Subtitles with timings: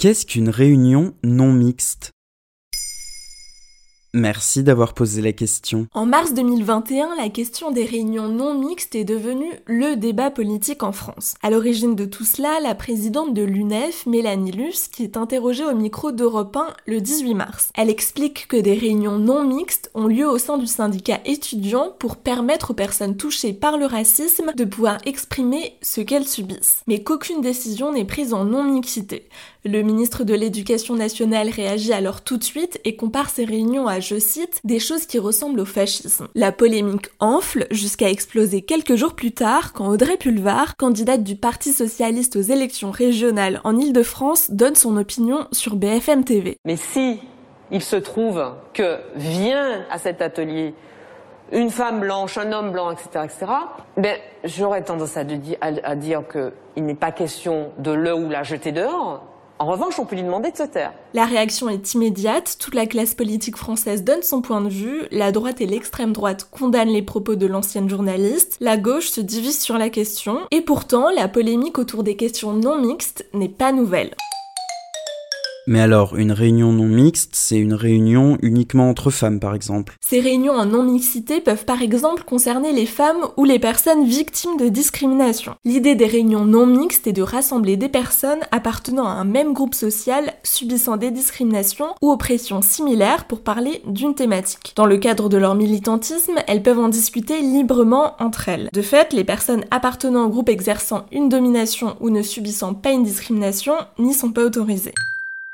[0.00, 2.12] Qu'est-ce qu'une réunion non mixte?
[4.14, 5.86] Merci d'avoir posé la question.
[5.92, 10.92] En mars 2021, la question des réunions non mixtes est devenue le débat politique en
[10.92, 11.34] France.
[11.42, 15.74] À l'origine de tout cela, la présidente de l'UNEF, Mélanie Luce, qui est interrogée au
[15.74, 17.68] micro d'Europe 1 le 18 mars.
[17.76, 22.16] Elle explique que des réunions non mixtes ont lieu au sein du syndicat étudiant pour
[22.16, 26.82] permettre aux personnes touchées par le racisme de pouvoir exprimer ce qu'elles subissent.
[26.86, 29.28] Mais qu'aucune décision n'est prise en non-mixité.
[29.70, 34.00] Le ministre de l'Éducation nationale réagit alors tout de suite et compare ces réunions à
[34.00, 36.26] je cite, des choses qui ressemblent au fascisme.
[36.34, 41.74] La polémique enfle jusqu'à exploser quelques jours plus tard quand Audrey Pulvar, candidate du Parti
[41.74, 46.56] socialiste aux élections régionales en Ile-de-France, donne son opinion sur BFM TV.
[46.64, 47.20] Mais si
[47.70, 48.42] il se trouve
[48.72, 50.72] que vient à cet atelier
[51.52, 53.52] une femme blanche, un homme blanc, etc., etc.,
[53.98, 59.26] ben, j'aurais tendance à dire qu'il n'est pas question de le ou la jeter dehors,
[59.58, 60.64] en revanche, on peut lui demander de se.
[61.14, 65.32] La réaction est immédiate, toute la classe politique française donne son point de vue, la
[65.32, 69.78] droite et l'extrême droite condamnent les propos de l'ancienne journaliste, la gauche se divise sur
[69.78, 74.14] la question, et pourtant la polémique autour des questions non mixtes n'est pas nouvelle.
[75.68, 79.98] Mais alors, une réunion non mixte, c'est une réunion uniquement entre femmes, par exemple.
[80.00, 84.70] Ces réunions en non-mixité peuvent par exemple concerner les femmes ou les personnes victimes de
[84.70, 85.56] discrimination.
[85.66, 89.74] L'idée des réunions non mixtes est de rassembler des personnes appartenant à un même groupe
[89.74, 94.72] social subissant des discriminations ou oppressions similaires pour parler d'une thématique.
[94.74, 98.70] Dans le cadre de leur militantisme, elles peuvent en discuter librement entre elles.
[98.72, 103.04] De fait, les personnes appartenant au groupe exerçant une domination ou ne subissant pas une
[103.04, 104.94] discrimination n'y sont pas autorisées.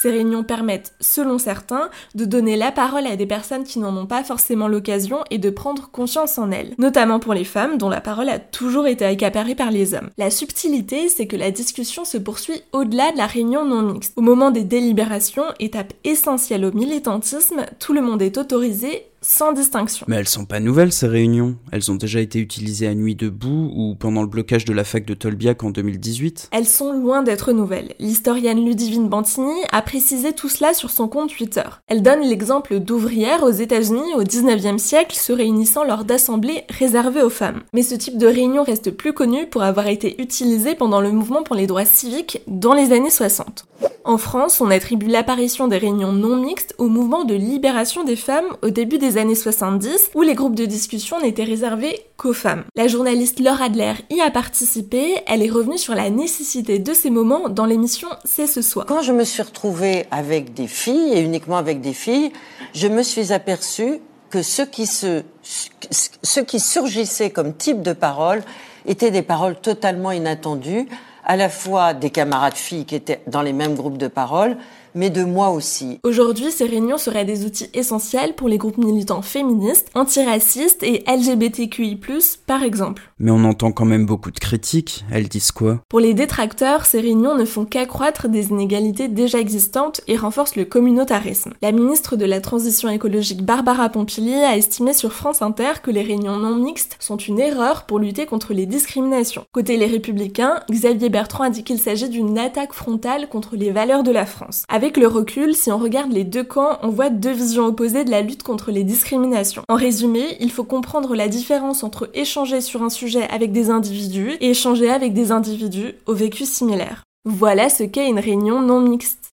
[0.00, 4.06] Ces réunions permettent, selon certains, de donner la parole à des personnes qui n'en ont
[4.06, 8.00] pas forcément l'occasion et de prendre conscience en elles, notamment pour les femmes dont la
[8.00, 10.10] parole a toujours été accaparée par les hommes.
[10.16, 14.12] La subtilité, c'est que la discussion se poursuit au-delà de la réunion non mixte.
[14.14, 20.06] Au moment des délibérations, étape essentielle au militantisme, tout le monde est autorisé sans distinction.
[20.08, 21.56] Mais elles sont pas nouvelles ces réunions.
[21.72, 25.04] Elles ont déjà été utilisées à Nuit debout ou pendant le blocage de la fac
[25.04, 26.48] de Tolbiac en 2018.
[26.52, 27.94] Elles sont loin d'être nouvelles.
[27.98, 31.68] L'historienne Ludivine Bantini a précisé tout cela sur son compte Twitter.
[31.86, 37.30] Elle donne l'exemple d'ouvrières aux États-Unis au 19e siècle se réunissant lors d'assemblées réservées aux
[37.30, 37.62] femmes.
[37.72, 41.42] Mais ce type de réunion reste plus connu pour avoir été utilisé pendant le mouvement
[41.42, 43.66] pour les droits civiques dans les années 60.
[44.08, 48.46] En France, on attribue l'apparition des réunions non mixtes au mouvement de libération des femmes
[48.62, 52.64] au début des années 70, où les groupes de discussion n'étaient réservés qu'aux femmes.
[52.74, 57.10] La journaliste Laura Adler y a participé, elle est revenue sur la nécessité de ces
[57.10, 58.86] moments dans l'émission C'est ce soir.
[58.86, 62.32] Quand je me suis retrouvée avec des filles, et uniquement avec des filles,
[62.72, 63.98] je me suis aperçue
[64.30, 68.42] que ce qui, se, ce qui surgissait comme type de parole
[68.86, 70.88] étaient des paroles totalement inattendues,
[71.28, 74.56] à la fois des camarades filles qui étaient dans les mêmes groupes de parole,
[74.94, 76.00] mais de moi aussi.
[76.02, 81.98] Aujourd'hui, ces réunions seraient des outils essentiels pour les groupes militants féministes, antiracistes et LGBTQI+,
[82.46, 83.10] par exemple.
[83.18, 85.04] Mais on entend quand même beaucoup de critiques.
[85.10, 85.80] Elles disent quoi?
[85.88, 90.64] Pour les détracteurs, ces réunions ne font qu'accroître des inégalités déjà existantes et renforcent le
[90.64, 91.52] communautarisme.
[91.62, 96.02] La ministre de la Transition écologique Barbara Pompili a estimé sur France Inter que les
[96.02, 99.44] réunions non mixtes sont une erreur pour lutter contre les discriminations.
[99.52, 104.02] Côté les républicains, Xavier Bertrand a dit qu'il s'agit d'une attaque frontale contre les valeurs
[104.02, 104.64] de la France.
[104.78, 108.12] Avec le recul, si on regarde les deux camps, on voit deux visions opposées de
[108.12, 109.64] la lutte contre les discriminations.
[109.68, 114.36] En résumé, il faut comprendre la différence entre échanger sur un sujet avec des individus
[114.40, 117.02] et échanger avec des individus au vécu similaire.
[117.24, 119.30] Voilà ce qu'est une réunion non mixte.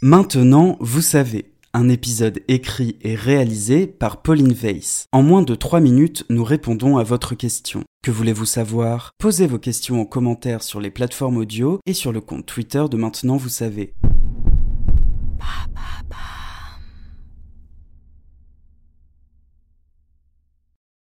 [0.00, 5.04] Maintenant, vous savez un épisode écrit et réalisé par Pauline Weiss.
[5.12, 7.84] En moins de 3 minutes, nous répondons à votre question.
[8.02, 9.10] Que voulez-vous savoir?
[9.18, 12.96] Posez vos questions en commentaire sur les plateformes audio et sur le compte Twitter de
[12.96, 13.92] Maintenant Vous savez.